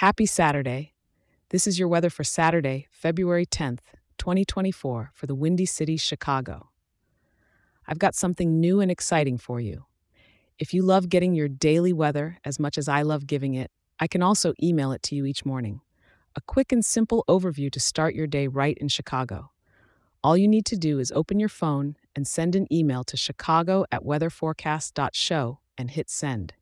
[0.00, 0.94] Happy Saturday.
[1.50, 3.80] This is your weather for Saturday, February 10th,
[4.16, 6.70] 2024, for the Windy City, Chicago.
[7.86, 9.84] I've got something new and exciting for you.
[10.58, 14.06] If you love getting your daily weather as much as I love giving it, I
[14.06, 15.82] can also email it to you each morning.
[16.34, 19.50] A quick and simple overview to start your day right in Chicago.
[20.24, 23.84] All you need to do is open your phone and send an email to chicago
[23.92, 26.54] at weatherforecast.show and hit send.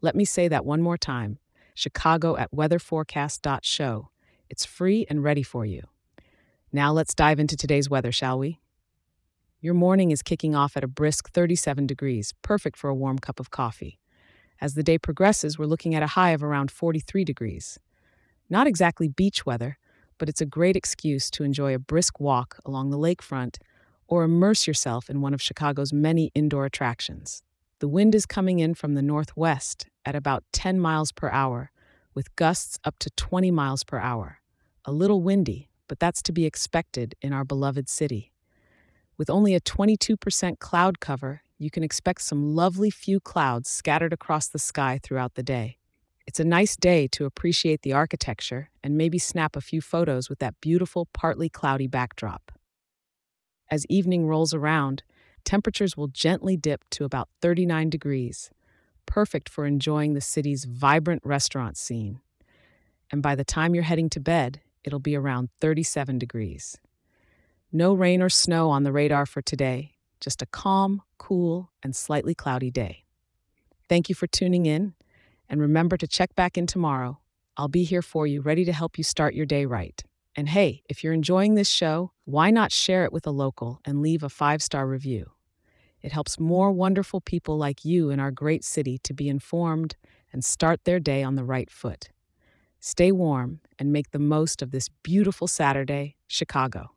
[0.00, 1.40] Let me say that one more time
[1.80, 4.08] chicago at weatherforecast.show.
[4.48, 5.84] It's free and ready for you.
[6.72, 8.60] Now let's dive into today's weather, shall we?
[9.60, 13.40] Your morning is kicking off at a brisk 37 degrees, perfect for a warm cup
[13.40, 13.98] of coffee.
[14.60, 17.78] As the day progresses, we're looking at a high of around 43 degrees.
[18.48, 19.78] Not exactly beach weather,
[20.18, 23.56] but it's a great excuse to enjoy a brisk walk along the lakefront
[24.06, 27.42] or immerse yourself in one of Chicago's many indoor attractions.
[27.78, 31.70] The wind is coming in from the northwest at about 10 miles per hour,
[32.14, 34.38] with gusts up to 20 miles per hour.
[34.84, 38.32] A little windy, but that's to be expected in our beloved city.
[39.16, 44.48] With only a 22% cloud cover, you can expect some lovely few clouds scattered across
[44.48, 45.76] the sky throughout the day.
[46.26, 50.38] It's a nice day to appreciate the architecture and maybe snap a few photos with
[50.38, 52.52] that beautiful, partly cloudy backdrop.
[53.70, 55.02] As evening rolls around,
[55.44, 58.50] temperatures will gently dip to about 39 degrees,
[59.10, 62.20] perfect for enjoying the city's vibrant restaurant scene.
[63.10, 66.78] And by the time you're heading to bed, it'll be around 37 degrees.
[67.72, 72.36] No rain or snow on the radar for today, just a calm, cool, and slightly
[72.36, 73.04] cloudy day.
[73.88, 74.94] Thank you for tuning in
[75.48, 77.18] and remember to check back in tomorrow.
[77.56, 80.00] I'll be here for you, ready to help you start your day right.
[80.36, 84.00] And hey, if you're enjoying this show, why not share it with a local and
[84.00, 85.32] leave a five star review?
[86.02, 89.96] It helps more wonderful people like you in our great city to be informed
[90.32, 92.08] and start their day on the right foot.
[92.78, 96.92] Stay warm and make the most of this beautiful Saturday, Chicago.